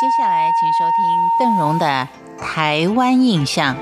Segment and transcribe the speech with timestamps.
[0.00, 2.06] 接下来，请收听邓荣的
[2.40, 3.74] 《台湾印象》。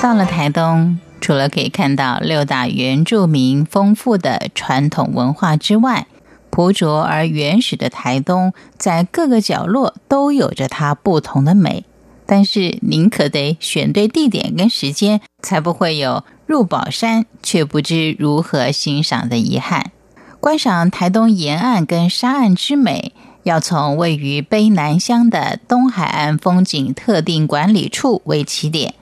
[0.00, 6.06] 到了台东，除了可以看到六大原住民丰富的传统文化之外，
[6.50, 11.84] 朴拙而原始的台东，在各个角落都有着它不同的美。
[12.26, 16.24] 但是，您可得选对地点跟时间，才不会有。
[16.46, 19.92] 入宝山却不知如何欣赏的遗憾。
[20.40, 28.92] 观赏台东沿岸跟沙岸之美，要从位于卑南乡的东海岸风景特定管理处为起点。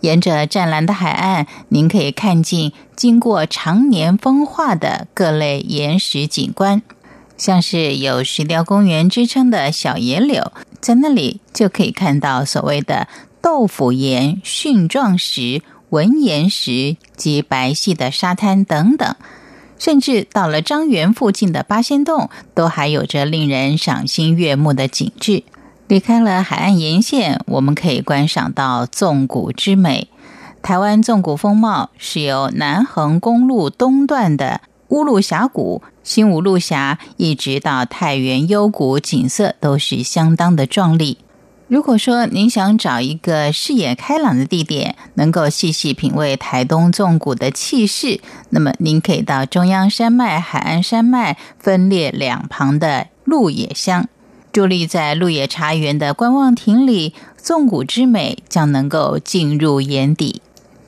[0.00, 6.82] 沿着湛蓝的海岸，您可以看见经过常年风化的各类岩石景观，
[7.38, 10.52] 像是有石雕公园之称的小野柳，
[10.82, 13.08] 在那里就可以看到所谓的
[13.40, 15.62] 豆腐岩蕈状石。
[15.92, 19.14] 文岩石及白细的沙滩等等，
[19.78, 25.42] 甚至到了张园附近的八仙洞，都还有着令人赏心悦目的景致。
[25.88, 30.08] 离开了海岸沿线，我们可以观赏到纵谷之美。
[30.62, 41.16] 台湾纵谷风貌是由南横公路东段的乌鹿峡谷、新五鹿峡，一直到太原幽谷，景色都是相当的壮丽。
[41.66, 48.20] 如果说您想找一个视野开朗的地点，能够细细品味台东纵谷的气势，
[48.50, 54.06] 那么您可以到中央山脉、海岸山脉分列两旁的鹿野乡，
[54.52, 60.42] 伫立在鹿野茶园的观望亭里，纵谷之美将能够进入眼底。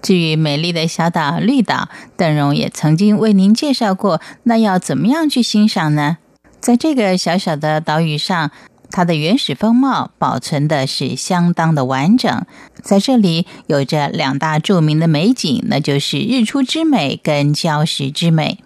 [0.05, 6.19] 至于美丽的小岛绿岛，邓荣也曾经为您介绍过，那要怎么样去欣赏呢？
[6.61, 8.53] 在这个小小的岛屿上。
[8.91, 12.47] 它的原始风貌保存的是相当的完整，
[12.81, 18.61] 在这里有着两大著名的美景，那就是日出之美跟礁石之美。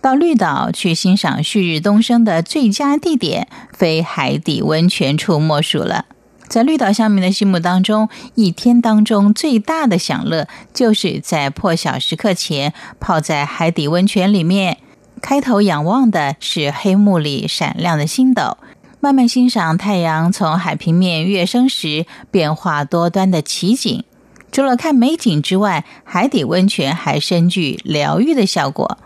[0.00, 6.04] 到绿岛去欣赏旭日东升的最佳地点，非海底温泉处莫属了。
[6.52, 14.76] 在绿岛乡民的心目当中，一天当中最大的享乐，就是在破晓时刻前泡在海底温泉里面，
[15.22, 18.58] 开头仰望的是黑幕里闪亮的星斗。
[19.00, 24.04] 慢慢欣赏太阳从海平面跃升时变化多端的奇景。
[24.52, 28.98] 除了看美景之外，海底温泉还深具疗愈的效果。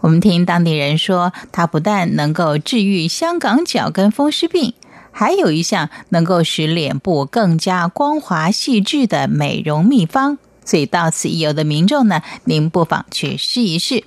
[0.00, 4.72] 我们听当地人说，它不但能够治愈香港脚跟风湿病，
[5.18, 10.36] 还有一项能够使脸部更加光滑细致的美容秘方。
[10.62, 14.04] 所以到此一游的民众呢，您不妨去试一试。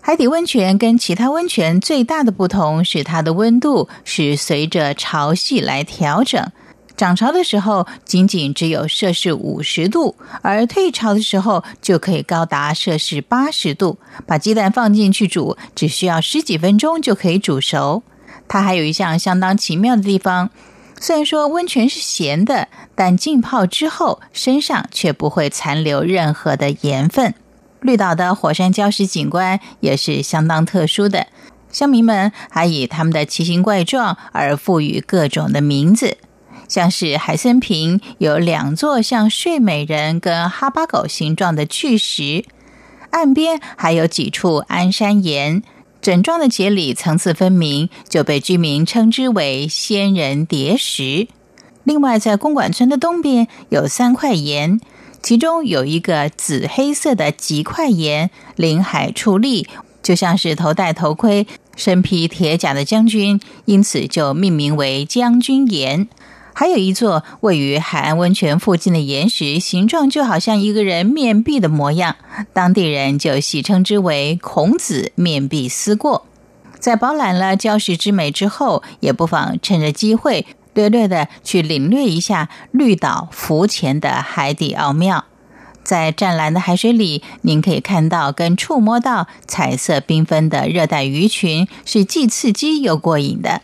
[0.00, 6.46] 海底温泉跟其他温泉最大的不同是，它的温度是随着潮汐来调整。
[6.96, 13.98] 涨潮的时候仅仅只有摄氏五十度，而退潮的时候就可以高达摄氏八十度。
[14.28, 18.04] 把鸡蛋放进去煮，只需要十几分钟就可以煮熟。
[18.48, 20.50] 它还有一项相当奇妙的地方，
[21.00, 27.34] 虽然说温泉是咸的，但浸泡之后身上却不会残留任何的盐分。
[27.80, 31.26] 绿岛的火山礁石景观也是相当特殊的，
[31.70, 36.18] 乡民们还以他们的奇形怪状而赋予各种的名字，
[36.68, 42.44] 像是海森坪有两座像睡美人跟哈巴狗形状的巨石，
[43.10, 45.64] 岸边还有几处安山岩，
[46.02, 51.28] 整幢的节理层次分明，就被居民称之为仙人叠石。
[51.84, 54.80] 另外，在公馆村的东边有三块岩。
[55.22, 59.68] 其中有一个紫黑色的极块岩，临海矗立，
[60.02, 61.46] 就像是头戴头盔、
[61.76, 66.08] 身披铁甲的将军，因此就命名为将军岩。
[66.54, 72.16] 还有一座位于海岸温泉附近的岩石，形状就好像一个人面壁的模样，
[72.52, 76.26] 当地人就戏称之为“孔子面壁思过”。
[76.78, 80.46] 在饱览了礁石之美之后，也不妨趁着机会。
[80.74, 85.26] 略略的去领略一下绿岛浮潜的海底奥妙，
[85.84, 93.60] 在湛蓝的海水里，您可以看到跟触摸到彩色缤纷的热带鱼群，是既刺激又过瘾的。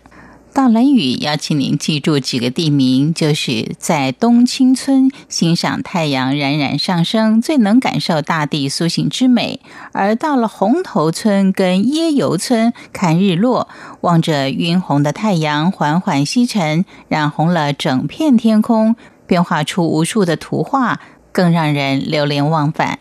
[0.52, 9.60] 到蓝屿，邀请您记住几个地名，就是在东青村欣赏太阳冉冉上升，最能感受大地苏醒之美；
[9.92, 13.68] 而到了红头村跟椰油村看日落，
[14.00, 18.96] 望着晕红的太阳缓缓西沉，染红了整片天空，
[19.26, 21.00] 变化出无数的图画，
[21.30, 22.98] 更让人流连忘返。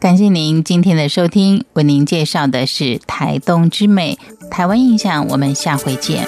[0.00, 4.18] 感谢您今天的收听，为您介绍的是台东之美、
[4.50, 6.26] 台湾印象，我们下回见。